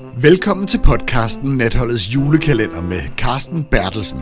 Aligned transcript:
Velkommen 0.00 0.66
til 0.66 0.78
podcasten 0.78 1.56
Natholdets 1.56 2.14
julekalender 2.14 2.80
med 2.80 3.00
Carsten 3.16 3.64
Bertelsen. 3.64 4.20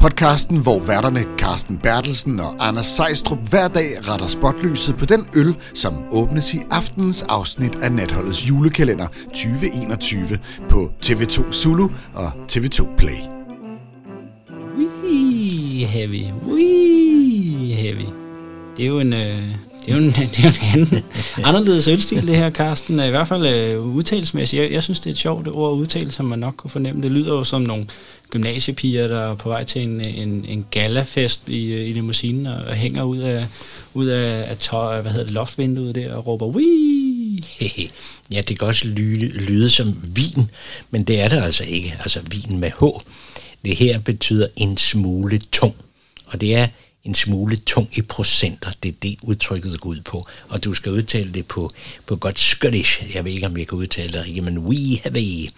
Podcasten, 0.00 0.62
hvor 0.62 0.80
værterne 0.80 1.24
Carsten 1.38 1.78
Bertelsen 1.78 2.40
og 2.40 2.68
Anders 2.68 2.86
Sejstrup 2.86 3.38
hver 3.50 3.68
dag 3.68 4.08
retter 4.08 4.28
spotlyset 4.28 4.96
på 4.96 5.06
den 5.06 5.26
øl, 5.34 5.54
som 5.74 5.94
åbnes 6.10 6.54
i 6.54 6.58
aftenens 6.70 7.22
afsnit 7.22 7.74
af 7.82 7.92
Natholdets 7.92 8.48
julekalender 8.48 9.06
2021 9.26 10.38
på 10.70 10.90
TV2 11.06 11.52
Zulu 11.52 11.88
og 12.14 12.28
TV2 12.52 12.96
Play. 12.96 13.18
Wee 14.78 15.86
heavy, 15.86 16.24
wee 16.46 17.74
heavy. 17.74 18.08
Det 18.76 18.84
er 18.84 18.88
jo 18.88 19.00
en, 19.00 19.12
øh, 19.12 19.56
det 19.86 19.92
er 19.92 19.96
jo 19.96 20.02
en, 20.02 20.10
det 20.36 20.38
er 20.38 20.42
jo 20.42 20.48
en 20.48 20.80
anden, 20.80 21.04
anderledes 21.44 21.88
ølstil, 21.88 22.26
det 22.26 22.36
her, 22.36 22.50
Karsten. 22.50 23.00
I 23.00 23.10
hvert 23.10 23.28
fald 23.28 23.46
øh, 23.46 23.80
udtalesmæssigt. 23.80 24.62
Jeg, 24.62 24.72
jeg 24.72 24.82
synes, 24.82 25.00
det 25.00 25.06
er 25.06 25.14
et 25.14 25.18
sjovt 25.18 25.48
ord 25.48 25.72
at 25.72 25.76
udtale, 25.76 26.12
som 26.12 26.26
man 26.26 26.38
nok 26.38 26.54
kunne 26.56 26.70
fornemme. 26.70 27.02
Det 27.02 27.10
lyder 27.10 27.32
jo 27.34 27.44
som 27.44 27.62
nogle 27.62 27.86
gymnasiepiger, 28.30 29.08
der 29.08 29.20
er 29.20 29.34
på 29.34 29.48
vej 29.48 29.64
til 29.64 29.82
en, 29.82 30.00
en, 30.00 30.44
en 30.48 30.66
galafest 30.70 31.48
i, 31.48 31.72
øh, 31.72 31.88
i 31.88 31.92
limousinen 31.92 32.46
og, 32.46 32.64
og 32.64 32.74
hænger 32.74 33.02
ud 33.02 33.18
af, 33.18 33.46
ud 33.94 34.06
af, 34.06 34.50
af 34.50 34.56
tøj, 34.58 35.00
hvad 35.00 35.12
hedder 35.12 35.26
det, 35.26 35.34
loftvinduet 35.34 35.94
der 35.94 36.14
og 36.14 36.26
råber, 36.26 36.46
Wii! 36.46 37.44
ja, 38.32 38.40
det 38.40 38.58
kan 38.58 38.68
også 38.68 38.88
lyde, 38.88 39.26
lyde 39.26 39.70
som 39.70 39.94
vin, 40.02 40.50
men 40.90 41.04
det 41.04 41.22
er 41.22 41.28
det 41.28 41.42
altså 41.42 41.64
ikke. 41.64 41.94
Altså 41.98 42.20
vin 42.30 42.60
med 42.60 42.70
H. 42.80 42.84
Det 43.64 43.76
her 43.76 43.98
betyder 43.98 44.46
en 44.56 44.76
smule 44.76 45.38
tung, 45.38 45.74
og 46.26 46.40
det 46.40 46.56
er 46.56 46.66
en 47.04 47.14
smule 47.14 47.56
tung 47.56 47.88
i 47.98 48.02
procenter. 48.02 48.70
Det 48.82 48.88
er 48.88 48.94
det, 49.02 49.18
udtrykket 49.22 49.80
går 49.80 49.90
ud 49.90 50.00
på. 50.00 50.26
Og 50.48 50.64
du 50.64 50.74
skal 50.74 50.92
udtale 50.92 51.32
det 51.32 51.46
på, 51.46 51.70
på 52.06 52.16
godt 52.16 52.38
skottish. 52.38 53.14
Jeg 53.14 53.24
ved 53.24 53.32
ikke, 53.32 53.46
om 53.46 53.56
jeg 53.56 53.68
kan 53.68 53.78
udtale 53.78 54.12
det 54.12 54.24
rigtigt, 54.24 54.44
men 54.44 54.58
we 54.58 55.00
have 55.02 55.18
a. 55.18 55.50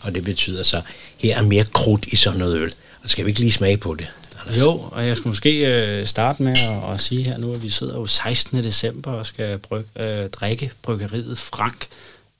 Og 0.00 0.14
det 0.14 0.24
betyder 0.24 0.62
så, 0.62 0.82
her 1.16 1.38
er 1.38 1.42
mere 1.42 1.64
krudt 1.64 2.06
i 2.06 2.16
sådan 2.16 2.38
noget 2.38 2.56
øl. 2.56 2.74
Og 3.02 3.08
skal 3.08 3.24
vi 3.24 3.30
ikke 3.30 3.40
lige 3.40 3.52
smage 3.52 3.76
på 3.76 3.94
det? 3.94 4.10
Anders? 4.40 4.60
Jo, 4.60 4.70
og 4.92 5.06
jeg 5.06 5.16
skal 5.16 5.28
måske 5.28 5.66
øh, 5.66 6.06
starte 6.06 6.42
med 6.42 6.52
at, 6.52 6.94
at 6.94 7.00
sige 7.00 7.22
her 7.22 7.38
nu, 7.38 7.54
at 7.54 7.62
vi 7.62 7.70
sidder 7.70 7.94
jo 7.94 8.06
16. 8.06 8.64
december 8.64 9.12
og 9.12 9.26
skal 9.26 9.58
bryg, 9.58 9.84
øh, 9.96 10.30
drikke 10.30 10.70
bryggeriet 10.82 11.38
Frank. 11.38 11.86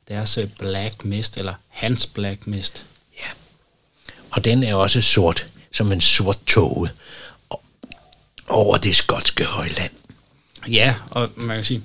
Deres 0.08 0.38
øh, 0.38 0.48
Black 0.58 1.04
Mist, 1.04 1.36
eller 1.36 1.54
hans 1.68 2.06
Black 2.06 2.46
Mist. 2.46 2.84
Ja, 3.20 3.30
og 4.30 4.44
den 4.44 4.62
er 4.62 4.74
også 4.74 5.02
sort, 5.02 5.46
som 5.72 5.92
en 5.92 6.00
sort 6.00 6.38
tåge 6.46 6.88
over 8.48 8.76
det 8.76 8.94
skotske 8.94 9.44
højland. 9.44 9.90
Ja, 10.68 10.94
og 11.10 11.30
man 11.36 11.56
kan 11.56 11.64
sige, 11.64 11.82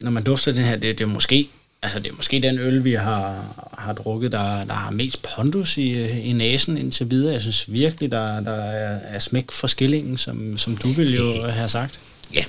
når 0.00 0.10
man 0.10 0.22
dufter 0.22 0.52
den 0.52 0.64
her, 0.64 0.76
det, 0.76 0.98
det 0.98 1.00
er 1.00 1.08
måske 1.08 1.48
altså 1.84 1.98
det 1.98 2.10
er 2.10 2.16
måske 2.16 2.40
den 2.40 2.58
øl, 2.58 2.84
vi 2.84 2.92
har, 2.92 3.44
har 3.78 3.92
drukket, 3.92 4.32
der, 4.32 4.64
der 4.64 4.74
har 4.74 4.90
mest 4.90 5.22
pondus 5.22 5.78
i, 5.78 6.08
i 6.08 6.32
næsen 6.32 6.78
indtil 6.78 7.10
videre. 7.10 7.32
Jeg 7.32 7.40
synes 7.40 7.72
virkelig, 7.72 8.10
der, 8.10 8.40
der 8.40 8.54
er, 8.54 8.98
er 9.14 9.18
smæk 9.18 9.50
for 9.50 9.66
skillingen, 9.66 10.18
som, 10.18 10.58
som 10.58 10.76
du 10.76 10.88
ville 10.88 11.16
jo 11.16 11.46
have 11.50 11.68
sagt. 11.68 12.00
Ja, 12.34 12.44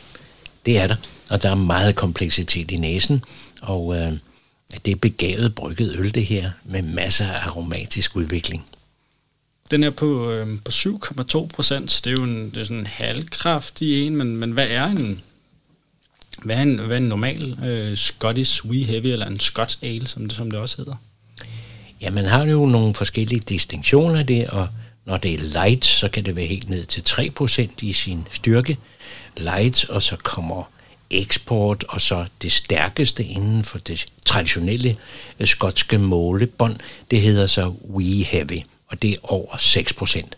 det 0.65 0.79
er 0.79 0.87
der. 0.87 0.95
Og 1.29 1.43
der 1.43 1.49
er 1.49 1.55
meget 1.55 1.95
kompleksitet 1.95 2.71
i 2.71 2.77
næsen, 2.77 3.23
og 3.61 3.95
øh, 3.95 4.13
det 4.85 4.91
er 4.91 4.95
begavet 4.95 5.55
brygget 5.55 5.95
øl, 5.97 6.13
det 6.13 6.25
her, 6.25 6.51
med 6.63 6.81
masser 6.81 7.27
af 7.27 7.47
aromatisk 7.47 8.15
udvikling. 8.15 8.65
Den 9.71 9.83
er 9.83 9.89
på, 9.89 10.31
øh, 10.31 10.47
på 10.65 10.71
7,2 10.71 11.47
procent. 11.47 12.01
Det 12.03 12.11
er 12.11 12.15
jo 12.15 12.23
en, 12.23 12.49
det 12.49 12.57
er 12.57 12.63
sådan 12.63 12.77
en 12.77 12.87
halvkraftig 12.87 14.07
en, 14.07 14.15
men, 14.15 14.37
men 14.37 14.51
hvad 14.51 14.67
er 14.69 14.85
en, 14.85 15.21
hvad 16.43 16.55
er 16.55 16.61
en, 16.61 16.79
hvad 16.79 16.97
er 16.97 16.97
en 16.97 17.09
normal 17.09 17.57
øh, 17.65 17.97
Scottish 17.97 18.65
Wee 18.65 18.83
Heavy, 18.83 19.05
eller 19.05 19.25
en 19.25 19.39
Scotch 19.39 19.77
Ale, 19.81 20.07
som 20.07 20.25
det, 20.25 20.31
som 20.31 20.51
det 20.51 20.59
også 20.59 20.77
hedder? 20.77 20.95
Ja, 22.01 22.09
man 22.09 22.25
har 22.25 22.45
jo 22.45 22.65
nogle 22.65 22.93
forskellige 22.93 23.39
distinktioner 23.39 24.19
af 24.19 24.27
det, 24.27 24.47
og 24.47 24.67
når 25.05 25.17
det 25.17 25.33
er 25.33 25.39
light, 25.39 25.85
så 25.85 26.09
kan 26.09 26.25
det 26.25 26.35
være 26.35 26.45
helt 26.45 26.69
ned 26.69 26.85
til 26.85 27.01
3% 27.01 27.69
i 27.81 27.93
sin 27.93 28.27
styrke. 28.31 28.77
Light, 29.37 29.89
og 29.89 30.01
så 30.01 30.15
kommer 30.15 30.63
eksport, 31.09 31.83
og 31.83 32.01
så 32.01 32.25
det 32.41 32.51
stærkeste 32.51 33.23
inden 33.23 33.63
for 33.63 33.77
det 33.77 34.05
traditionelle 34.25 34.97
øh, 35.39 35.47
skotske 35.47 35.97
målebånd, 35.97 36.75
det 37.11 37.21
hedder 37.21 37.47
så 37.47 37.73
Wee 37.89 38.23
Heavy 38.23 38.61
og 38.87 39.01
det 39.01 39.11
er 39.11 39.17
over 39.23 39.57
6 39.57 39.93
procent. 39.93 40.37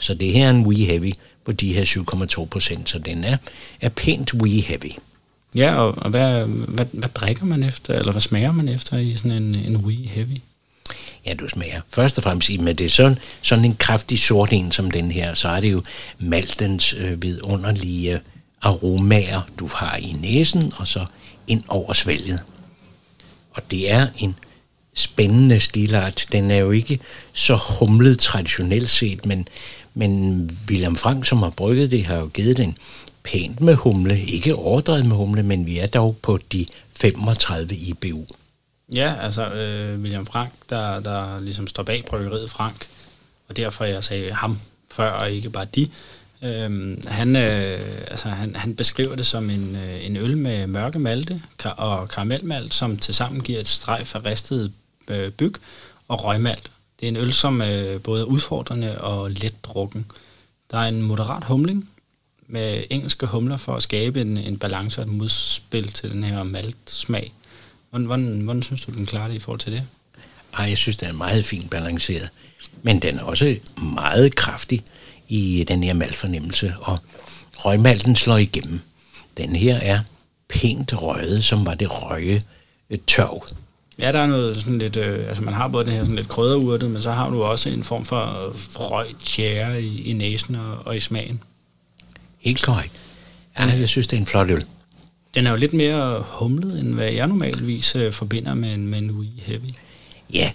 Så 0.00 0.14
det 0.14 0.32
her 0.32 0.46
er 0.46 0.50
en 0.50 0.66
wee 0.66 0.84
heavy 0.86 1.12
på 1.44 1.52
de 1.52 1.72
her 1.72 1.84
7,2 1.84 2.44
procent, 2.44 2.88
så 2.88 2.98
den 2.98 3.24
er, 3.24 3.36
er 3.80 3.88
pænt 3.88 4.34
wee 4.34 4.60
heavy. 4.60 4.92
Ja, 5.54 5.74
og, 5.74 5.98
og 5.98 6.10
hvad, 6.10 6.44
hvad, 6.46 6.86
hvad 6.92 7.08
drikker 7.08 7.44
man 7.44 7.62
efter, 7.62 7.98
eller 7.98 8.12
hvad 8.12 8.20
smager 8.20 8.52
man 8.52 8.68
efter 8.68 8.98
i 8.98 9.14
sådan 9.14 9.30
en, 9.30 9.54
en 9.54 9.76
wee 9.76 10.08
heavy? 10.08 10.40
Ja, 11.26 11.34
du 11.34 11.48
smager 11.48 11.80
først 11.90 12.18
og 12.18 12.24
fremmest 12.24 12.60
med 12.60 12.74
det 12.74 12.84
er 12.84 12.90
sådan, 12.90 13.18
sådan 13.42 13.64
en 13.64 13.76
kraftig 13.76 14.18
sort 14.18 14.52
en 14.52 14.72
som 14.72 14.90
den 14.90 15.10
her, 15.10 15.34
så 15.34 15.48
er 15.48 15.60
det 15.60 15.72
jo 15.72 15.82
maltens 16.18 16.92
øh, 16.92 17.22
vidunderlige 17.22 18.20
aromaer, 18.62 19.40
du 19.58 19.68
har 19.74 19.96
i 19.96 20.16
næsen, 20.22 20.72
og 20.76 20.86
så 20.86 21.06
ind 21.46 21.62
over 21.68 21.92
svælget. 21.92 22.42
Og 23.50 23.70
det 23.70 23.92
er 23.92 24.06
en 24.18 24.36
spændende 24.94 25.60
stilart. 25.60 26.26
Den 26.32 26.50
er 26.50 26.56
jo 26.56 26.70
ikke 26.70 27.00
så 27.32 27.56
humlet 27.78 28.18
traditionelt 28.18 28.90
set, 28.90 29.26
men, 29.26 29.48
men 29.94 30.50
William 30.70 30.96
Frank, 30.96 31.24
som 31.24 31.38
har 31.42 31.50
brygget 31.50 31.90
det, 31.90 32.06
har 32.06 32.16
jo 32.16 32.26
givet 32.26 32.56
den 32.56 32.78
pænt 33.24 33.60
med 33.60 33.74
humle. 33.74 34.20
Ikke 34.20 34.54
overdrevet 34.54 35.06
med 35.06 35.16
humle, 35.16 35.42
men 35.42 35.66
vi 35.66 35.78
er 35.78 35.86
dog 35.86 36.16
på 36.22 36.38
de 36.52 36.66
35 36.96 37.74
IBU. 37.74 38.26
Ja, 38.94 39.14
altså 39.20 39.50
øh, 39.52 40.00
William 40.00 40.26
Frank, 40.26 40.50
der, 40.70 41.00
der 41.00 41.40
ligesom 41.40 41.66
står 41.66 41.82
bag 41.82 42.04
bryggeriet 42.08 42.50
Frank, 42.50 42.86
og 43.48 43.56
derfor 43.56 43.84
jeg 43.84 44.04
sagde 44.04 44.32
ham 44.32 44.58
før, 44.90 45.10
og 45.10 45.30
ikke 45.30 45.50
bare 45.50 45.66
de. 45.74 45.88
Øhm, 46.42 47.02
han, 47.06 47.36
øh, 47.36 47.80
altså, 48.10 48.28
han, 48.28 48.56
han 48.56 48.74
beskriver 48.74 49.16
det 49.16 49.26
som 49.26 49.50
en, 49.50 49.76
øh, 49.76 50.06
en 50.06 50.16
øl 50.16 50.36
med 50.36 50.66
mørke 50.66 50.98
malte 50.98 51.42
og 51.76 52.08
karamelmalt, 52.08 52.74
som 52.74 52.96
tilsammen 52.96 53.40
giver 53.40 53.60
et 53.60 53.68
strejf 53.68 54.14
af 54.14 54.24
ristede 54.24 54.72
øh, 55.08 55.30
byg 55.30 55.54
og 56.08 56.24
røgmalt. 56.24 56.70
Det 57.00 57.06
er 57.06 57.08
en 57.08 57.16
øl, 57.16 57.32
som 57.32 57.62
øh, 57.62 58.02
både 58.02 58.20
er 58.20 58.24
udfordrende 58.24 59.00
og 59.00 59.30
let 59.30 59.64
drukken. 59.64 60.06
Der 60.70 60.78
er 60.78 60.88
en 60.88 61.02
moderat 61.02 61.44
humling 61.44 61.88
med 62.46 62.84
engelske 62.90 63.26
humler 63.26 63.56
for 63.56 63.76
at 63.76 63.82
skabe 63.82 64.20
en, 64.20 64.36
en 64.38 64.58
balance 64.58 65.00
og 65.00 65.06
et 65.06 65.12
modspil 65.12 65.92
til 65.92 66.10
den 66.10 66.24
her 66.24 66.42
maltsmag. 66.42 67.32
Hvordan, 67.90 68.06
hvordan, 68.06 68.40
hvordan 68.40 68.62
synes 68.62 68.84
du, 68.84 68.92
den 68.92 69.06
klarer 69.06 69.28
det 69.28 69.34
i 69.34 69.38
forhold 69.38 69.60
til 69.60 69.72
det? 69.72 69.82
Ej, 70.58 70.64
jeg 70.64 70.78
synes, 70.78 70.96
den 70.96 71.08
er 71.08 71.12
meget 71.12 71.44
fint 71.44 71.70
balanceret. 71.70 72.30
Men 72.82 72.98
den 72.98 73.18
er 73.18 73.22
også 73.22 73.56
meget 73.76 74.34
kraftig 74.34 74.84
i 75.28 75.64
den 75.68 75.84
her 75.84 75.94
maltfornemmelse, 75.94 76.74
og 76.80 76.98
røgmalten 77.56 78.16
slår 78.16 78.36
igennem. 78.36 78.80
Den 79.36 79.56
her 79.56 79.76
er 79.76 80.00
pænt 80.48 81.02
røget, 81.02 81.44
som 81.44 81.66
var 81.66 81.74
det 81.74 82.02
røge 82.02 82.42
øh, 82.90 82.98
tørv. 83.06 83.46
Ja, 83.98 84.12
der 84.12 84.18
er 84.18 84.26
noget 84.26 84.56
sådan 84.56 84.78
lidt, 84.78 84.96
øh, 84.96 85.28
altså 85.28 85.42
man 85.42 85.54
har 85.54 85.68
både 85.68 85.84
det 85.84 85.92
her 85.92 86.00
sådan 86.00 86.16
lidt 86.16 86.28
krydderurtet, 86.28 86.90
men 86.90 87.02
så 87.02 87.12
har 87.12 87.30
du 87.30 87.42
også 87.42 87.68
en 87.68 87.84
form 87.84 88.04
for 88.04 88.52
frøj 88.54 89.06
tjære 89.24 89.82
i, 89.82 90.02
i 90.02 90.12
næsen 90.12 90.56
og, 90.56 90.78
og 90.84 90.96
i 90.96 91.00
smagen. 91.00 91.40
Helt 92.38 92.62
korrekt. 92.62 92.92
Ja, 93.58 93.64
jeg 93.64 93.88
synes, 93.88 94.06
det 94.06 94.16
er 94.16 94.20
en 94.20 94.26
flot 94.26 94.50
øl. 94.50 94.64
Den 95.34 95.46
er 95.46 95.50
jo 95.50 95.56
lidt 95.56 95.72
mere 95.72 96.24
humlet, 96.28 96.80
end 96.80 96.94
hvad 96.94 97.12
jeg 97.12 97.26
normalvis 97.26 97.96
øh, 97.96 98.12
forbinder 98.12 98.54
med 98.54 98.74
en, 98.74 98.88
med 98.88 98.98
en 98.98 99.10
Wee 99.10 99.30
Heavy. 99.38 99.74
Ja, 100.32 100.50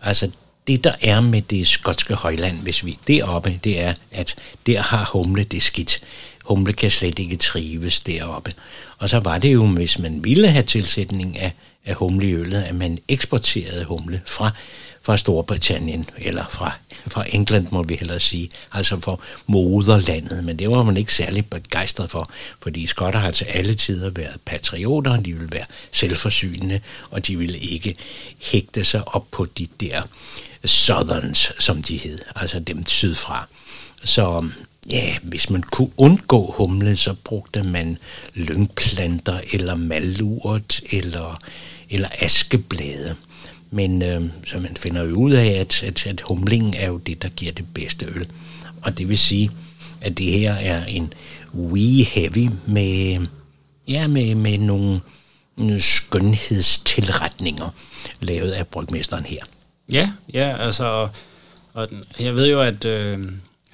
altså 0.00 0.30
det 0.66 0.84
der 0.84 0.92
er 1.02 1.20
med 1.20 1.42
det 1.42 1.66
skotske 1.66 2.14
højland, 2.14 2.60
hvis 2.60 2.84
vi 2.84 2.90
er 2.90 2.96
deroppe, 3.06 3.60
det 3.64 3.80
er, 3.80 3.94
at 4.12 4.36
der 4.66 4.82
har 4.82 5.10
humle 5.12 5.44
det 5.44 5.62
skidt. 5.62 6.00
Humle 6.44 6.72
kan 6.72 6.90
slet 6.90 7.18
ikke 7.18 7.36
trives 7.36 8.00
deroppe. 8.00 8.54
Og 8.98 9.08
så 9.08 9.18
var 9.18 9.38
det 9.38 9.52
jo, 9.52 9.66
hvis 9.66 9.98
man 9.98 10.24
ville 10.24 10.48
have 10.48 10.64
tilsætning 10.64 11.38
af 11.38 11.52
af 11.84 11.94
humle 11.94 12.28
i 12.28 12.34
øllet, 12.34 12.62
at 12.62 12.74
man 12.74 12.98
eksporterede 13.08 13.84
humle 13.84 14.22
fra, 14.26 14.50
fra 15.02 15.16
Storbritannien, 15.16 16.08
eller 16.18 16.44
fra, 16.50 16.72
fra 17.06 17.24
England, 17.28 17.66
må 17.70 17.82
vi 17.82 17.94
hellere 17.94 18.20
sige, 18.20 18.50
altså 18.72 19.00
fra 19.00 19.16
moderlandet, 19.46 20.44
men 20.44 20.58
det 20.58 20.70
var 20.70 20.82
man 20.82 20.96
ikke 20.96 21.14
særlig 21.14 21.46
begejstret 21.46 22.10
for, 22.10 22.30
fordi 22.62 22.86
skotter 22.86 23.20
har 23.20 23.30
til 23.30 23.44
alle 23.44 23.74
tider 23.74 24.10
været 24.10 24.40
patrioter, 24.44 25.20
de 25.20 25.32
ville 25.32 25.52
være 25.52 25.66
selvforsynende, 25.92 26.80
og 27.10 27.26
de 27.26 27.38
ville 27.38 27.58
ikke 27.58 27.96
hægte 28.38 28.84
sig 28.84 29.08
op 29.08 29.26
på 29.30 29.44
de 29.44 29.66
der 29.80 30.02
southerns, 30.64 31.52
som 31.58 31.82
de 31.82 31.96
hed, 31.96 32.18
altså 32.36 32.58
dem 32.60 32.86
sydfra. 32.86 33.48
Så 34.04 34.48
ja, 34.90 35.16
hvis 35.22 35.50
man 35.50 35.62
kunne 35.62 35.90
undgå 35.96 36.54
humle, 36.56 36.96
så 36.96 37.14
brugte 37.24 37.62
man 37.62 37.98
lyngplanter, 38.34 39.40
eller 39.52 39.74
malurt, 39.74 40.80
eller 40.92 41.40
eller 41.90 42.08
askeblade. 42.20 43.16
Men 43.70 44.02
øh, 44.02 44.22
så 44.46 44.58
man 44.58 44.76
finder 44.76 45.02
jo 45.02 45.14
ud 45.14 45.32
af, 45.32 45.46
at, 45.46 45.82
at, 45.82 46.06
at 46.06 46.20
humlingen 46.20 46.74
er 46.74 46.86
jo 46.86 46.98
det, 46.98 47.22
der 47.22 47.28
giver 47.28 47.52
det 47.52 47.64
bedste 47.74 48.06
øl. 48.06 48.26
Og 48.82 48.98
det 48.98 49.08
vil 49.08 49.18
sige, 49.18 49.50
at 50.00 50.18
det 50.18 50.26
her 50.26 50.54
er 50.54 50.84
en 50.84 51.12
wee 51.54 52.04
heavy 52.04 52.50
med, 52.66 53.26
ja, 53.88 54.06
med, 54.06 54.34
med 54.34 54.58
nogle, 54.58 55.00
skønhedstilretninger 55.78 57.70
lavet 58.20 58.50
af 58.50 58.66
brygmesteren 58.66 59.24
her. 59.24 59.44
Ja, 59.92 60.10
ja, 60.32 60.56
altså, 60.58 61.08
og 61.72 61.88
jeg 62.20 62.36
ved 62.36 62.50
jo, 62.50 62.60
at 62.60 62.84
øh, 62.84 63.18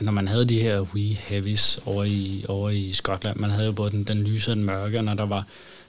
når 0.00 0.12
man 0.12 0.28
havde 0.28 0.44
de 0.44 0.60
her 0.60 0.80
wee 0.80 1.14
heavies 1.14 1.80
over 1.86 2.04
i, 2.04 2.44
over 2.48 2.70
i 2.70 2.92
Skotland, 2.92 3.36
man 3.36 3.50
havde 3.50 3.66
jo 3.66 3.72
både 3.72 3.90
den, 3.90 4.04
den 4.04 4.24
lyse 4.24 4.50
og 4.50 4.56
den 4.56 4.64
mørke, 4.64 4.98
og 4.98 5.04
når 5.04 5.14
der 5.14 5.26
var 5.26 5.44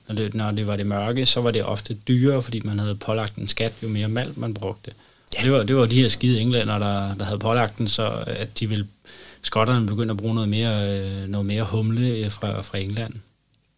når 0.07 0.15
det, 0.15 0.33
når 0.33 0.51
det 0.51 0.67
var 0.67 0.75
det 0.75 0.85
mørke, 0.85 1.25
så 1.25 1.41
var 1.41 1.51
det 1.51 1.65
ofte 1.65 1.93
dyrere, 1.93 2.41
fordi 2.41 2.61
man 2.63 2.79
havde 2.79 2.95
pålagt 2.95 3.35
en 3.35 3.47
skat, 3.47 3.73
jo 3.83 3.87
mere 3.87 4.07
malt 4.07 4.37
man 4.37 4.53
brugte. 4.53 4.91
Ja. 5.37 5.43
Det, 5.43 5.51
var, 5.51 5.63
det 5.63 5.75
var 5.75 5.85
de 5.85 6.01
her 6.01 6.09
skide 6.09 6.39
englænder, 6.39 6.79
der, 6.79 7.15
der 7.15 7.25
havde 7.25 7.39
pålagt 7.39 7.77
den, 7.77 7.87
så 7.87 8.23
at 8.27 8.59
de 8.59 8.69
ville, 8.69 8.87
skotterne 9.41 9.87
begyndte 9.87 10.11
at 10.11 10.17
bruge 10.17 10.35
noget 10.35 10.49
mere, 10.49 10.99
øh, 10.99 11.27
noget 11.27 11.45
mere 11.45 11.63
humle 11.63 12.29
fra, 12.29 12.61
fra 12.61 12.77
England. 12.77 13.13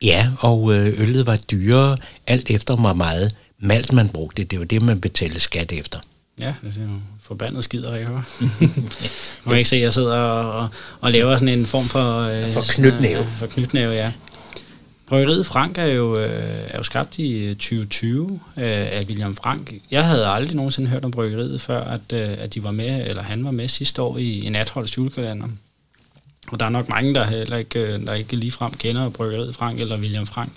Ja, 0.01 0.31
og 0.39 0.73
øh, 0.73 1.01
øllet 1.01 1.25
var 1.25 1.37
dyrere, 1.51 1.97
alt 2.27 2.49
efter 2.49 2.75
hvor 2.75 2.93
meget 2.93 3.35
malt 3.59 3.93
man 3.93 4.09
brugte. 4.09 4.43
Det 4.43 4.59
var 4.59 4.65
det, 4.65 4.81
man 4.81 5.01
betalte 5.01 5.39
skat 5.39 5.71
efter. 5.71 5.99
Ja, 6.39 6.53
det 6.63 6.77
er 6.77 6.81
jo 6.81 6.89
forbandet 7.19 7.63
skider, 7.63 7.95
jeg 7.95 8.05
hører. 8.05 8.21
kan 9.43 9.57
ikke 9.57 9.69
se, 9.69 9.75
at 9.75 9.81
jeg 9.81 9.93
sidder 9.93 10.17
og, 10.17 10.69
og 11.01 11.11
laver 11.11 11.37
sådan 11.37 11.59
en 11.59 11.65
form 11.65 11.85
for... 11.85 12.19
Øh, 12.19 12.49
for 12.49 12.61
knytnæve. 12.69 13.23
For 13.23 13.47
knytnæve, 13.47 13.91
ja. 13.91 14.11
Bryggeriet 15.07 15.45
Frank 15.45 15.77
er 15.77 15.85
jo, 15.85 16.19
øh, 16.19 16.67
er 16.67 16.77
jo 16.77 16.83
skabt 16.83 17.17
i 17.19 17.53
2020 17.53 18.39
øh, 18.57 18.63
af 18.63 19.05
William 19.07 19.35
Frank. 19.35 19.73
Jeg 19.91 20.05
havde 20.05 20.27
aldrig 20.27 20.55
nogensinde 20.55 20.89
hørt 20.89 21.05
om 21.05 21.11
bryggeriet 21.11 21.61
før, 21.61 21.83
at, 21.83 22.13
øh, 22.13 22.29
at 22.37 22.53
de 22.53 22.63
var 22.63 22.71
med, 22.71 23.07
eller 23.07 23.23
han 23.23 23.45
var 23.45 23.51
med 23.51 23.67
sidste 23.67 24.01
år 24.01 24.17
i 24.17 24.45
en 24.45 24.55
Atholds 24.55 24.97
julekalender. 24.97 25.47
Og 26.47 26.59
der 26.59 26.65
er 26.65 26.69
nok 26.69 26.89
mange, 26.89 27.13
der 27.13 27.25
heller 27.25 27.57
ikke, 27.57 28.05
der 28.05 28.13
ikke 28.13 28.35
ligefrem 28.35 28.71
kender 28.71 29.09
bryggeriet 29.09 29.55
Frank 29.55 29.79
eller 29.79 29.97
William 29.97 30.25
Frank. 30.25 30.51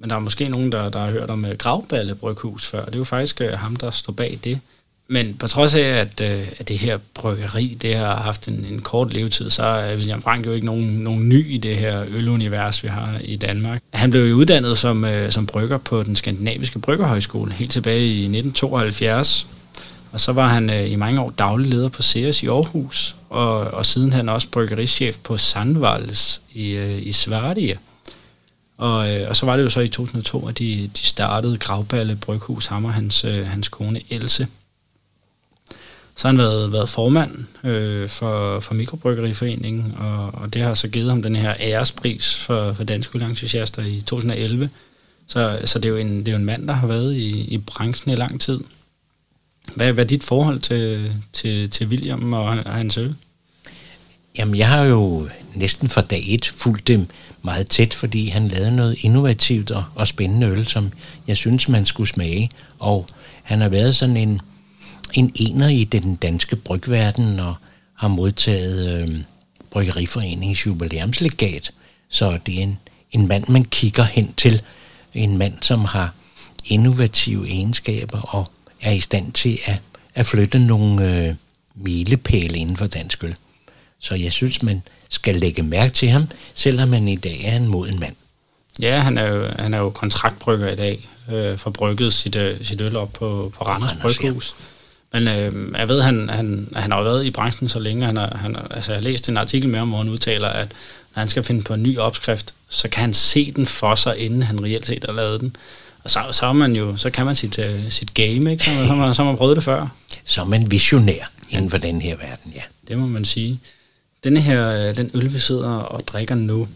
Men 0.00 0.10
der 0.10 0.16
er 0.16 0.20
måske 0.20 0.48
nogen, 0.48 0.72
der, 0.72 0.88
der 0.88 0.98
har 0.98 1.10
hørt 1.10 1.30
om 1.30 1.44
øh, 1.44 1.56
Gravballe 1.56 2.14
Bryghus 2.14 2.66
før. 2.66 2.84
Det 2.84 2.94
er 2.94 2.98
jo 2.98 3.04
faktisk 3.04 3.40
øh, 3.40 3.52
ham, 3.52 3.76
der 3.76 3.90
står 3.90 4.12
bag 4.12 4.38
det. 4.44 4.60
Men 5.08 5.34
på 5.34 5.46
trods 5.46 5.74
af, 5.74 5.80
at, 5.80 6.20
øh, 6.20 6.48
at 6.58 6.68
det 6.68 6.78
her 6.78 6.98
bryggeri 7.14 7.78
det 7.82 7.94
har 7.94 8.16
haft 8.16 8.48
en, 8.48 8.66
en 8.70 8.80
kort 8.80 9.12
levetid, 9.12 9.50
så 9.50 9.62
er 9.62 9.96
William 9.96 10.22
Frank 10.22 10.46
jo 10.46 10.52
ikke 10.52 10.66
nogen, 10.66 10.84
nogen 10.84 11.28
ny 11.28 11.46
i 11.54 11.58
det 11.58 11.76
her 11.76 12.04
ølunivers, 12.08 12.82
vi 12.82 12.88
har 12.88 13.18
i 13.24 13.36
Danmark. 13.36 13.82
Han 13.92 14.10
blev 14.10 14.22
jo 14.22 14.34
uddannet 14.34 14.78
som, 14.78 15.04
øh, 15.04 15.30
som 15.30 15.46
brygger 15.46 15.78
på 15.78 16.02
den 16.02 16.16
skandinaviske 16.16 16.78
bryggerhøjskole 16.78 17.52
helt 17.52 17.72
tilbage 17.72 18.06
i 18.06 18.22
1972. 18.22 19.46
Og 20.12 20.20
så 20.20 20.32
var 20.32 20.48
han 20.48 20.70
øh, 20.70 20.92
i 20.92 20.96
mange 20.96 21.20
år 21.20 21.30
daglig 21.30 21.70
leder 21.70 21.88
på 21.88 22.02
Ceres 22.02 22.42
i 22.42 22.46
Aarhus, 22.46 23.16
og, 23.30 23.58
og 23.58 23.86
siden 23.86 24.12
han 24.12 24.28
også 24.28 24.48
bryggerichef 24.48 25.18
på 25.18 25.36
Sandvalls 25.36 26.40
i, 26.52 26.70
øh, 26.70 27.06
i 27.06 27.12
Sverige. 27.12 27.78
Og, 28.76 29.14
øh, 29.14 29.28
og 29.28 29.36
så 29.36 29.46
var 29.46 29.56
det 29.56 29.64
jo 29.64 29.68
så 29.68 29.80
i 29.80 29.88
2002, 29.88 30.48
at 30.48 30.58
de, 30.58 30.90
de 30.96 31.06
startede 31.06 31.58
Gravballe 31.58 32.16
Bryghus, 32.16 32.66
ham 32.66 32.84
og 32.84 32.92
hans, 32.92 33.24
øh, 33.24 33.46
hans 33.46 33.68
kone 33.68 34.00
Else. 34.10 34.48
Så 36.16 36.28
har 36.28 36.32
han 36.32 36.38
været, 36.38 36.72
været 36.72 36.88
formand 36.88 37.44
øh, 37.64 38.08
for, 38.08 38.60
for 38.60 38.74
Mikrobryggeriforeningen, 38.74 39.94
og, 39.98 40.34
og 40.34 40.54
det 40.54 40.62
har 40.62 40.74
så 40.74 40.88
givet 40.88 41.10
ham 41.10 41.22
den 41.22 41.36
her 41.36 41.54
ærespris 41.60 42.38
for, 42.38 42.72
for 42.72 42.84
danske 42.84 43.18
ølentusiaster 43.18 43.82
i 43.82 44.00
2011. 44.00 44.70
Så, 45.26 45.58
så 45.64 45.78
det, 45.78 45.84
er 45.88 45.92
jo 45.92 45.96
en, 45.96 46.18
det 46.18 46.28
er 46.28 46.32
jo 46.32 46.38
en 46.38 46.44
mand, 46.44 46.68
der 46.68 46.74
har 46.74 46.86
været 46.86 47.14
i, 47.14 47.54
i 47.54 47.58
branchen 47.58 48.12
i 48.12 48.16
lang 48.16 48.40
tid. 48.40 48.60
Hvad, 49.74 49.92
hvad 49.92 50.04
er 50.04 50.08
dit 50.08 50.24
forhold 50.24 50.58
til, 50.58 51.12
til, 51.32 51.70
til 51.70 51.86
William 51.86 52.32
og 52.32 52.54
hans 52.54 52.98
øl? 52.98 53.14
Jamen, 54.38 54.56
jeg 54.56 54.68
har 54.68 54.84
jo 54.84 55.28
næsten 55.54 55.88
fra 55.88 56.00
dag 56.00 56.24
et 56.28 56.46
fulgt 56.46 56.88
dem 56.88 57.06
meget 57.42 57.68
tæt, 57.68 57.94
fordi 57.94 58.28
han 58.28 58.48
lavede 58.48 58.76
noget 58.76 58.96
innovativt 59.00 59.70
og, 59.70 59.84
og 59.94 60.06
spændende 60.06 60.46
øl, 60.46 60.66
som 60.66 60.92
jeg 61.26 61.36
synes, 61.36 61.68
man 61.68 61.86
skulle 61.86 62.08
smage. 62.08 62.50
Og 62.78 63.06
han 63.42 63.60
har 63.60 63.68
været 63.68 63.96
sådan 63.96 64.16
en 64.16 64.40
en 65.12 65.32
ener 65.34 65.68
i 65.68 65.84
den 65.84 66.16
danske 66.16 66.56
brygverden 66.56 67.40
og 67.40 67.54
har 67.94 68.08
modtaget 68.08 69.08
øh, 69.08 69.18
Bryggeriforeningens 69.70 70.66
jubilæumslegat. 70.66 71.72
Så 72.08 72.38
det 72.46 72.58
er 72.58 72.62
en, 72.62 72.78
en 73.12 73.28
mand, 73.28 73.48
man 73.48 73.64
kigger 73.64 74.04
hen 74.04 74.32
til. 74.36 74.62
En 75.14 75.38
mand, 75.38 75.54
som 75.60 75.84
har 75.84 76.14
innovative 76.64 77.48
egenskaber 77.48 78.20
og 78.20 78.50
er 78.80 78.92
i 78.92 79.00
stand 79.00 79.32
til 79.32 79.58
at, 79.64 79.80
at 80.14 80.26
flytte 80.26 80.58
nogle 80.58 81.26
øh, 81.26 81.34
milepæle 81.74 82.58
inden 82.58 82.76
for 82.76 82.86
dansk 82.86 83.24
øl. 83.24 83.36
Så 84.06 84.14
jeg 84.14 84.32
synes, 84.32 84.62
man 84.62 84.82
skal 85.08 85.34
lægge 85.34 85.62
mærke 85.62 85.92
til 85.92 86.08
ham, 86.08 86.28
selvom 86.54 86.88
man 86.88 87.08
i 87.08 87.16
dag 87.16 87.44
er 87.44 87.56
en 87.56 87.68
moden 87.68 88.00
mand. 88.00 88.14
Ja, 88.80 89.00
han 89.00 89.18
er 89.18 89.26
jo, 89.26 89.48
han 89.58 89.74
er 89.74 89.78
jo 89.78 89.90
kontraktbrygger 89.90 90.68
i 90.68 90.76
dag, 90.76 91.08
øh, 91.32 91.58
for 91.58 91.70
brygget 91.70 92.12
sit, 92.12 92.36
øh, 92.36 92.64
sit 92.64 92.80
øl 92.80 92.96
op 92.96 93.12
på, 93.12 93.52
på 93.58 93.64
Randers 93.64 93.94
Bryghus. 93.94 94.54
Ja. 95.14 95.18
Men 95.18 95.28
øh, 95.28 95.78
jeg 95.78 95.88
ved, 95.88 96.02
han, 96.02 96.28
han, 96.28 96.68
han 96.76 96.92
har 96.92 96.98
jo 96.98 97.04
været 97.04 97.24
i 97.24 97.30
branchen 97.30 97.68
så 97.68 97.78
længe. 97.78 98.06
Han 98.06 98.16
har, 98.16 98.36
han, 98.40 98.56
altså, 98.70 98.92
jeg 98.92 99.00
har 99.00 99.04
læst 99.04 99.28
en 99.28 99.36
artikel 99.36 99.68
med 99.68 99.78
ham, 99.78 99.88
hvor 99.88 99.98
han 99.98 100.08
udtaler, 100.08 100.48
at 100.48 100.68
når 101.14 101.20
han 101.20 101.28
skal 101.28 101.42
finde 101.42 101.62
på 101.62 101.74
en 101.74 101.82
ny 101.82 101.98
opskrift, 101.98 102.54
så 102.68 102.88
kan 102.88 103.00
han 103.00 103.14
se 103.14 103.52
den 103.52 103.66
for 103.66 103.94
sig, 103.94 104.18
inden 104.18 104.42
han 104.42 104.64
reelt 104.64 104.86
set 104.86 105.04
har 105.06 105.12
lavet 105.12 105.40
den. 105.40 105.56
Og 106.04 106.10
så, 106.10 106.20
så, 106.30 106.46
er 106.46 106.52
man 106.52 106.76
jo, 106.76 106.96
så 106.96 107.10
kan 107.10 107.26
man 107.26 107.36
sit, 107.36 107.58
uh, 107.58 107.64
sit 107.88 108.14
game, 108.14 108.52
ikke? 108.52 108.64
Så, 108.64 108.70
så, 108.86 108.94
man, 108.94 109.14
så 109.14 109.22
har 109.22 109.30
man 109.30 109.36
prøvet 109.36 109.56
det 109.56 109.64
før. 109.64 109.88
Så 110.24 110.40
er 110.40 110.44
man 110.44 110.70
visionær 110.70 111.30
inden 111.50 111.70
for 111.70 111.78
den 111.78 112.02
her 112.02 112.16
verden, 112.16 112.52
ja. 112.54 112.62
Det 112.88 112.98
må 112.98 113.06
man 113.06 113.24
sige. 113.24 113.60
Denne 114.26 114.40
her, 114.40 114.68
øh, 114.68 114.96
den 114.96 115.10
øl, 115.14 115.32
vi 115.32 115.38
sidder 115.38 115.68
og 115.68 116.08
drikker 116.08 116.34
nu, 116.34 116.68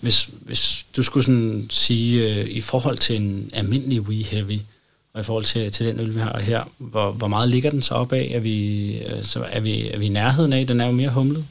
hvis, 0.00 0.28
hvis 0.40 0.86
du 0.96 1.02
skulle 1.02 1.24
sådan 1.24 1.66
sige, 1.70 2.34
øh, 2.34 2.48
i 2.50 2.60
forhold 2.60 2.98
til 2.98 3.16
en 3.16 3.50
almindelig 3.52 4.00
Wee 4.00 4.24
Heavy, 4.24 4.60
og 5.14 5.20
i 5.20 5.24
forhold 5.24 5.44
til, 5.44 5.72
til 5.72 5.86
den 5.86 6.00
øl, 6.00 6.14
vi 6.14 6.20
har 6.20 6.38
her, 6.40 6.64
hvor, 6.78 7.10
hvor 7.12 7.28
meget 7.28 7.48
ligger 7.48 7.70
den 7.70 7.82
så 7.82 7.94
op 7.94 8.12
af? 8.12 8.30
Er 8.34 8.40
vi, 8.40 8.92
øh, 8.98 9.22
så 9.24 9.44
er, 9.50 9.60
vi, 9.60 9.88
er 9.88 9.98
vi 9.98 10.06
i 10.06 10.08
nærheden 10.08 10.52
af? 10.52 10.66
Den 10.66 10.80
er 10.80 10.86
jo 10.86 10.92
mere 10.92 11.10
humlet. 11.10 11.44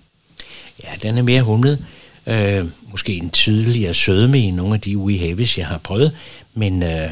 Ja, 0.84 0.90
den 1.02 1.18
er 1.18 1.22
mere 1.22 1.42
humlet. 1.42 1.86
Øh, 2.28 2.66
måske 2.92 3.14
en 3.18 3.30
tydeligere 3.30 3.94
sødme 3.94 4.40
i 4.40 4.52
nogle 4.52 4.74
af 4.74 4.82
de 4.82 4.98
We 4.98 5.14
Heavies, 5.14 5.58
jeg 5.58 5.68
har 5.68 5.78
prøvet, 5.78 6.12
men 6.54 6.84
øh, 6.84 7.10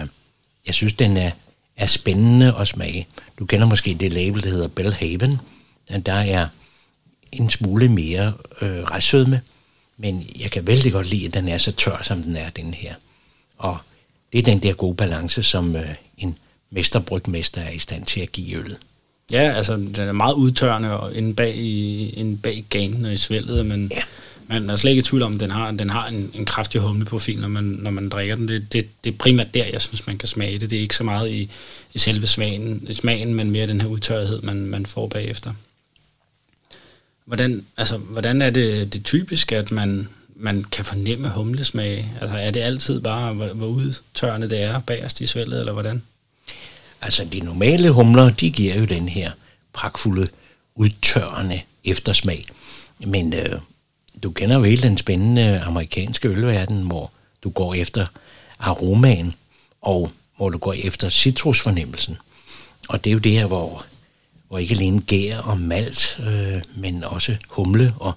jeg 0.67 0.73
synes, 0.73 0.93
den 0.93 1.17
er, 1.17 1.31
er 1.77 1.85
spændende 1.85 2.55
at 2.59 2.67
smage. 2.67 3.07
Du 3.39 3.45
kender 3.45 3.67
måske 3.67 3.97
det 3.99 4.13
label, 4.13 4.43
der 4.43 4.49
hedder 4.49 4.67
Bellhaven. 4.67 5.39
Der 6.05 6.13
er 6.13 6.47
en 7.33 7.49
smule 7.49 7.89
mere 7.89 8.33
øh, 8.61 8.83
restsødme, 8.83 9.41
men 9.97 10.27
jeg 10.39 10.51
kan 10.51 10.67
vældig 10.67 10.91
godt 10.91 11.09
lide, 11.09 11.25
at 11.25 11.33
den 11.33 11.47
er 11.47 11.57
så 11.57 11.71
tør, 11.71 12.01
som 12.01 12.23
den 12.23 12.35
er, 12.35 12.49
den 12.49 12.73
her. 12.73 12.93
Og 13.57 13.77
det 14.33 14.39
er 14.39 14.43
den 14.43 14.59
der 14.59 14.73
gode 14.73 14.95
balance, 14.95 15.43
som 15.43 15.75
øh, 15.75 15.89
en 16.17 16.37
mesterbrygmester 16.71 17.61
er 17.61 17.69
i 17.69 17.79
stand 17.79 18.05
til 18.05 18.21
at 18.21 18.31
give 18.31 18.59
øllet. 18.59 18.77
Ja, 19.31 19.53
altså 19.53 19.75
den 19.75 19.95
er 19.95 20.11
meget 20.11 20.33
udtørrende 20.33 20.99
og 20.99 21.15
inde 21.15 21.33
bag, 21.33 21.55
i, 21.55 22.09
inde 22.09 22.37
bag 22.37 22.65
ganen 22.69 23.05
og 23.05 23.13
i 23.13 23.17
svældet, 23.17 23.65
men 23.65 23.91
ja. 23.95 24.01
man 24.47 24.69
er 24.69 24.75
slet 24.75 24.91
ikke 24.91 24.99
i 24.99 25.03
tvivl 25.03 25.23
om, 25.23 25.33
at 25.33 25.39
den 25.39 25.51
har, 25.51 25.71
den 25.71 25.89
har 25.89 26.07
en, 26.07 26.31
en 26.33 26.45
kraftig 26.45 26.81
humleprofil, 26.81 27.39
når 27.39 27.47
man, 27.47 27.63
når 27.63 27.91
man 27.91 28.09
drikker 28.09 28.35
den. 28.35 28.47
Det, 28.47 28.73
det, 28.73 28.87
det 29.03 29.13
er 29.13 29.17
primært 29.17 29.53
der, 29.53 29.65
jeg 29.65 29.81
synes, 29.81 30.07
man 30.07 30.17
kan 30.17 30.27
smage 30.27 30.59
det. 30.59 30.69
Det 30.69 30.77
er 30.77 30.81
ikke 30.81 30.95
så 30.95 31.03
meget 31.03 31.31
i, 31.31 31.49
i 31.93 31.99
selve 31.99 32.27
smagen, 32.27 32.93
smagen, 32.93 33.33
men 33.33 33.51
mere 33.51 33.67
den 33.67 33.81
her 33.81 33.87
udtørrethed, 33.87 34.41
man, 34.41 34.55
man 34.55 34.85
får 34.85 35.07
bagefter. 35.07 35.53
Hvordan, 37.25 37.65
altså, 37.77 37.97
hvordan 37.97 38.41
er 38.41 38.49
det, 38.49 38.93
det 38.93 39.05
typisk, 39.05 39.51
at 39.51 39.71
man, 39.71 40.07
man 40.35 40.63
kan 40.63 40.85
fornemme 40.85 41.29
humlesmag? 41.29 42.11
Altså 42.21 42.37
er 42.37 42.51
det 42.51 42.59
altid 42.59 43.01
bare, 43.01 43.33
hvor, 43.33 43.47
hvor 43.47 43.67
udtørrende 43.67 44.49
det 44.49 44.61
er 44.61 44.79
bagerst 44.79 45.21
i 45.21 45.25
svældet, 45.25 45.59
eller 45.59 45.73
hvordan? 45.73 46.01
Altså 47.01 47.25
de 47.25 47.39
normale 47.39 47.91
humler, 47.91 48.29
de 48.29 48.51
giver 48.51 48.75
jo 48.75 48.85
den 48.85 49.09
her 49.09 49.31
pragtfulde, 49.73 50.27
udtørrende 50.75 51.61
eftersmag. 51.83 52.45
Men 53.05 53.33
øh, 53.33 53.59
du 54.23 54.31
kender 54.31 54.55
jo 54.55 54.63
hele 54.63 54.81
den 54.81 54.97
spændende 54.97 55.59
amerikanske 55.59 56.27
ølverden, 56.27 56.81
hvor 56.81 57.11
du 57.43 57.49
går 57.49 57.73
efter 57.73 58.05
aromaen, 58.59 59.33
og 59.81 60.11
hvor 60.37 60.49
du 60.49 60.57
går 60.57 60.73
efter 60.73 61.09
citrusfornemmelsen. 61.09 62.17
Og 62.89 63.03
det 63.03 63.09
er 63.09 63.13
jo 63.13 63.19
det 63.19 63.31
her, 63.31 63.45
hvor, 63.45 63.85
hvor 64.53 64.59
ikke 64.59 64.75
alene 64.75 65.01
gær 65.01 65.37
og 65.37 65.59
malt, 65.59 66.19
øh, 66.27 66.61
men 66.75 67.03
også 67.03 67.35
humle 67.47 67.93
og 67.99 68.13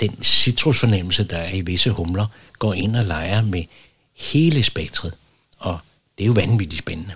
den 0.00 0.22
citrusfornemmelse, 0.22 1.24
der 1.24 1.36
er 1.36 1.54
i 1.54 1.60
visse 1.60 1.90
humler, 1.90 2.26
går 2.58 2.74
ind 2.74 2.96
og 2.96 3.04
leger 3.04 3.42
med 3.42 3.64
hele 4.16 4.62
spektret. 4.62 5.14
Og 5.58 5.78
det 6.18 6.24
er 6.24 6.26
jo 6.26 6.32
vanvittigt 6.32 6.78
spændende. 6.78 7.12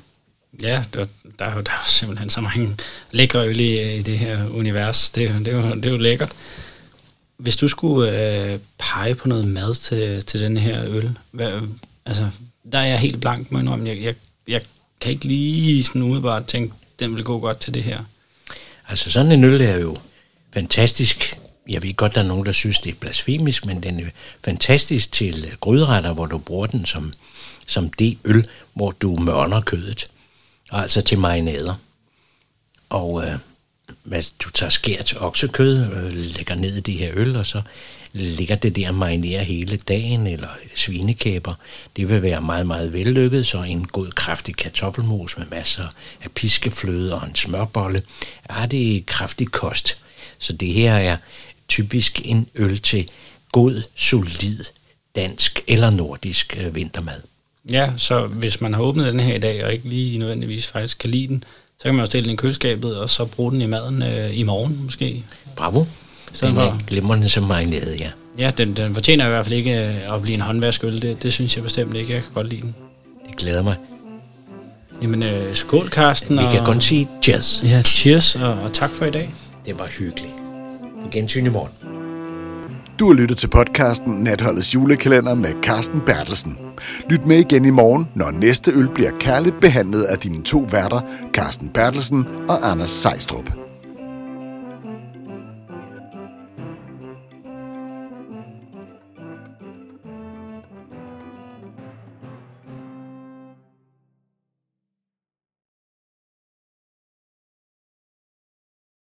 Ja, 0.62 0.84
der, 0.94 1.06
der, 1.38 1.44
er 1.44 1.56
jo, 1.56 1.60
der 1.60 1.72
er 1.72 1.76
jo 1.76 1.86
simpelthen 1.86 2.30
så 2.30 2.40
mange 2.40 2.76
lækre 3.10 3.48
øl 3.48 3.60
i, 3.60 3.96
i 3.96 4.02
det 4.02 4.18
her 4.18 4.48
univers. 4.48 5.10
Det, 5.10 5.28
det, 5.44 5.48
er 5.48 5.56
jo, 5.56 5.74
det 5.74 5.86
er 5.86 5.90
jo 5.90 5.96
lækkert. 5.96 6.32
Hvis 7.36 7.56
du 7.56 7.68
skulle 7.68 8.20
øh, 8.20 8.58
pege 8.78 9.14
på 9.14 9.28
noget 9.28 9.46
mad 9.46 9.74
til, 9.74 10.24
til 10.24 10.40
den 10.40 10.56
her 10.56 10.84
øl, 10.88 11.18
hvad, 11.30 11.60
altså, 12.06 12.30
der 12.72 12.78
er 12.78 12.86
jeg 12.86 12.98
helt 12.98 13.20
blank 13.20 13.52
men 13.52 13.68
om. 13.68 13.86
Jeg, 13.86 14.02
jeg, 14.02 14.14
jeg 14.48 14.62
kan 15.00 15.12
ikke 15.12 15.24
lige 15.24 15.84
sådan 15.84 16.02
umiddelbart 16.02 16.46
tænke, 16.46 16.74
den 16.98 17.16
vil 17.16 17.24
gå 17.24 17.38
godt 17.38 17.58
til 17.58 17.74
det 17.74 17.82
her. 17.82 17.98
Altså 18.94 19.10
sådan 19.10 19.32
en 19.32 19.44
øl 19.44 19.60
er 19.60 19.78
jo 19.78 19.96
fantastisk. 20.52 21.38
Jeg 21.68 21.82
ved 21.82 21.94
godt, 21.94 22.14
der 22.14 22.20
er 22.20 22.26
nogen, 22.26 22.46
der 22.46 22.52
synes, 22.52 22.78
det 22.78 22.90
er 22.92 22.98
blasfemisk, 23.00 23.66
men 23.66 23.82
den 23.82 24.00
er 24.00 24.10
fantastisk 24.44 25.12
til 25.12 25.44
øh, 25.44 25.56
gryderetter, 25.60 26.12
hvor 26.12 26.26
du 26.26 26.38
bruger 26.38 26.66
den 26.66 26.86
som 26.86 27.12
som 27.66 27.88
det 27.88 28.18
øl, 28.24 28.48
hvor 28.74 28.90
du 28.90 29.16
mørner 29.16 29.60
kødet. 29.60 30.10
Altså 30.70 31.02
til 31.02 31.18
marinader. 31.18 31.74
Og 32.90 33.24
øh, 33.26 33.38
du 34.44 34.50
tager 34.50 34.70
skært 34.70 35.14
oksekød, 35.20 35.92
øh, 35.92 36.12
lægger 36.12 36.54
ned 36.54 36.76
i 36.76 36.80
det 36.80 36.94
her 36.94 37.10
øl, 37.14 37.36
og 37.36 37.46
så 37.46 37.62
ligger 38.12 38.56
det 38.56 38.76
der 38.76 38.88
og 38.88 38.94
marinerer 38.94 39.42
hele 39.42 39.76
dagen, 39.76 40.26
eller 40.26 40.48
svinekæber. 40.74 41.54
Det 41.96 42.08
vil 42.08 42.22
være 42.22 42.40
meget, 42.40 42.66
meget 42.66 42.92
vellykket, 42.92 43.46
så 43.46 43.62
en 43.62 43.86
god 43.86 44.10
kraftig 44.10 44.56
kartoffelmos 44.56 45.38
med 45.38 45.46
masser 45.50 45.86
af 46.22 46.30
piskefløde 46.30 47.14
og 47.14 47.26
en 47.26 47.34
smørbolle. 47.34 48.02
er 48.44 48.66
det 48.66 48.96
er 48.96 49.00
kraftig 49.06 49.48
kost. 49.48 49.98
Så 50.38 50.52
det 50.52 50.68
her 50.68 50.94
er 50.94 51.16
typisk 51.68 52.20
en 52.24 52.48
øl 52.54 52.78
til 52.78 53.10
god, 53.52 53.82
solid 53.94 54.64
dansk 55.16 55.62
eller 55.66 55.90
nordisk 55.90 56.56
øh, 56.60 56.74
vintermad. 56.74 57.20
Ja, 57.70 57.92
så 57.96 58.26
hvis 58.26 58.60
man 58.60 58.74
har 58.74 58.80
åbnet 58.80 59.06
den 59.06 59.20
her 59.20 59.34
i 59.34 59.38
dag, 59.38 59.64
og 59.64 59.72
ikke 59.72 59.88
lige 59.88 60.18
nødvendigvis 60.18 60.66
faktisk 60.66 60.98
kan 60.98 61.10
lide 61.10 61.28
den, 61.28 61.44
så 61.78 61.84
kan 61.84 61.94
man 61.94 62.02
jo 62.02 62.06
stille 62.06 62.24
den 62.24 62.32
i 62.32 62.36
køleskabet, 62.36 62.96
og 62.96 63.10
så 63.10 63.24
bruge 63.24 63.52
den 63.52 63.62
i 63.62 63.66
maden 63.66 64.02
øh, 64.02 64.38
i 64.38 64.42
morgen 64.42 64.80
måske. 64.84 65.24
Bravo. 65.56 65.84
Den 66.40 66.56
er 66.56 66.78
glimrende 66.86 67.28
som 67.28 67.42
marineret, 67.42 68.00
ja. 68.00 68.10
Ja, 68.38 68.50
den, 68.50 68.76
den 68.76 68.94
fortjener 68.94 69.26
i 69.26 69.28
hvert 69.28 69.46
fald 69.46 69.54
ikke 69.54 69.86
øh, 69.86 70.14
at 70.14 70.22
blive 70.22 70.34
en 70.34 70.40
håndværskøl. 70.40 71.02
Det, 71.02 71.22
det 71.22 71.32
synes 71.32 71.56
jeg 71.56 71.64
bestemt 71.64 71.96
ikke. 71.96 72.12
Jeg 72.12 72.22
kan 72.22 72.32
godt 72.34 72.48
lide 72.48 72.60
den. 72.60 72.74
Det 73.28 73.36
glæder 73.36 73.62
mig. 73.62 73.76
Jamen, 75.02 75.22
øh, 75.22 75.54
skål, 75.54 75.90
Karsten. 75.90 76.38
Vi 76.38 76.42
kan 76.52 76.60
og, 76.60 76.66
kun 76.66 76.80
sige 76.80 77.08
cheers. 77.22 77.62
Ja, 77.64 77.82
cheers, 77.82 78.34
og, 78.36 78.52
og 78.52 78.72
tak 78.72 78.90
for 78.90 79.04
i 79.04 79.10
dag. 79.10 79.34
Det 79.66 79.78
var 79.78 79.86
hyggeligt. 79.86 80.32
Gensyn 81.12 81.46
i 81.46 81.48
morgen. 81.48 81.93
Du 82.98 83.06
har 83.06 83.14
lyttet 83.14 83.38
til 83.38 83.48
podcasten 83.48 84.12
Natholdets 84.14 84.74
julekalender 84.74 85.34
med 85.34 85.52
Carsten 85.62 86.00
Bertelsen. 86.00 86.58
Lyt 87.10 87.26
med 87.26 87.38
igen 87.38 87.64
i 87.64 87.70
morgen, 87.70 88.08
når 88.14 88.30
næste 88.30 88.70
øl 88.70 88.88
bliver 88.94 89.10
kærligt 89.20 89.60
behandlet 89.60 90.02
af 90.02 90.18
dine 90.18 90.42
to 90.42 90.58
værter, 90.70 91.00
Carsten 91.32 91.68
Bertelsen 91.68 92.26
og 92.48 92.70
Anders 92.70 92.90
Sejstrup. 92.90 93.63